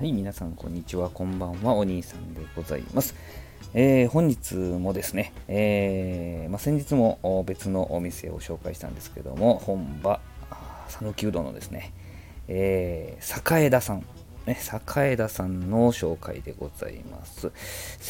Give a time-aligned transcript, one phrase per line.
[0.00, 1.10] はい、皆さん、こんにちは。
[1.10, 1.74] こんばんは。
[1.74, 3.14] お兄さんでございます。
[3.74, 10.18] えー、本日もですね、えー、まあ、先日も別のお店を紹介したんですけども、本場、
[10.88, 11.92] 讃岐うどんのですね、
[12.48, 14.06] えー、栄田さん、
[14.46, 14.56] ね、
[14.96, 17.52] 栄田さんの紹介でございます。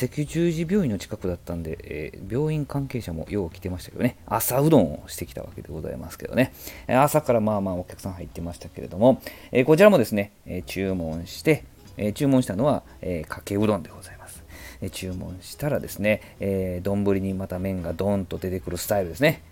[0.00, 6.53] 赤十字病院の近くだったんで、えー、病院関係者もよう来てましたけどね、朝うどんをしてきたわけでございますけどね、
[6.86, 11.64] 朝からまあまあお客さん入ってましたけれども、えー、こちらもですね、え注文して、
[12.03, 14.43] え注文したのは、えかけうどんでございます。
[14.81, 19.43] え注文したらですね、え丼にまた麺がドンと出てくるスタイルですね。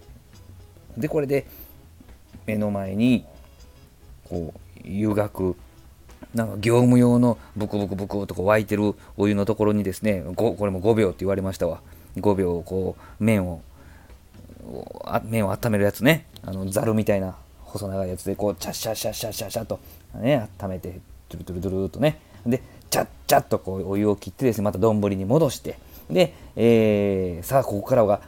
[0.97, 1.47] で、これで
[2.47, 3.27] 目の前に
[4.29, 5.57] こう湯がく
[6.35, 11.81] なんか業務用のブクブクブクとこう沸いてるお湯のところにですねこれも5秒って言われましたわ
[12.17, 13.63] 5秒こう麺を
[15.25, 19.81] 麺を温めるやつねあのざるみたいな細長いやつでこうチャッシャッシャッシャッシャッシャッと
[20.15, 25.79] ね温めてトゥルトゥルトゥルとねで、ちゃっちゃっとこうお湯を切ってですね、また丼に戻して、
[26.11, 28.21] で、えー、さあここからは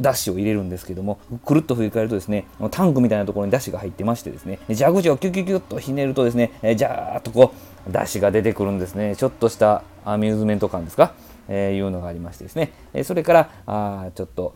[0.00, 7.52] だしを入れるんですけども、くるっと振り返るとですね、タンクみたいなところにだしが入ってましてですね、蛇口をキュキュキュッとひねるとですね、じゃーっとこ
[7.88, 9.14] う、だしが出てくるんですね。
[9.16, 11.14] ちょっとしたアミューズメント感ですか、
[11.48, 12.72] えー、いうのがありましてですね、
[13.04, 14.54] それからあちょっと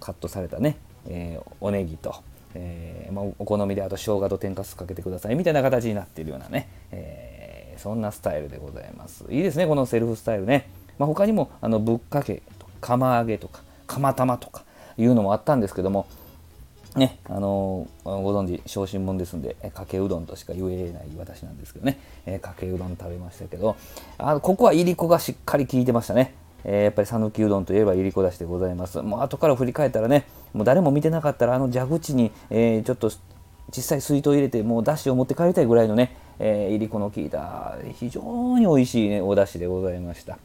[0.00, 0.76] カットされたね、
[1.08, 2.14] えー、おネギと、
[2.54, 7.39] えーまあ、お好みであと生姜と天かすかけてくださいみたいな形になっているようなね、えー
[7.80, 9.24] そんなスタイルでございます。
[9.30, 10.68] いいですね、このセルフスタイルね。
[10.98, 14.64] まあ、他にもあのぶっかけとか釜揚げとか釜玉とか
[14.98, 16.06] いうのもあったんですけども、
[16.94, 23.76] ね、あのご存知小心者ですんでかけうどんとしか言えない私なんですけどね、えー、かけうどん食べましたけど
[24.18, 33.10] あのここはいりこがしっかり効いてましたね、えー、やっぱり讃岐うどんといえばいりこだしでございますもう後から振り返ったらねもう誰も見てなかったらあの蛇口に、え、ちょっと
[33.72, 40.38] 小さい水筒入れてもうだしを持って帰りたいぐらいのねえー、いりこの効いた非常に美味しい、ね、お出汁でございました。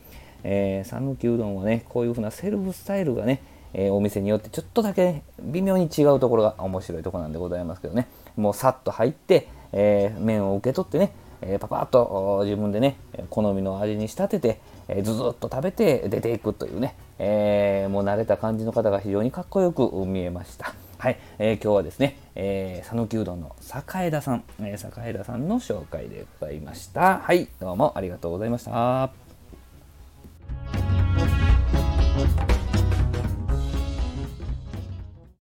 [0.44, 3.42] えー、讃岐うどんはねこういう風なセルフスタイルがね、
[3.74, 12.98] えー、お店によってちょっとだけ、微妙に違うところが面白いとこなんでございますけどねもうさっと入って、えー、麺を受け取ってね、えパパッと自分でね
[13.30, 14.60] 好みの味に仕立てて、
[14.90, 20.75] えずずっと食べて出ていくというね、えもう慣れた感じの方が非常にかっこよく見えました。
[21.06, 23.56] はい、えー、今日はですね、えー、讃岐うどんの
[23.96, 27.20] 栄田さん、えー、栄田さんの紹介でございました。
[27.20, 29.25] はい、どうもありがとうございました。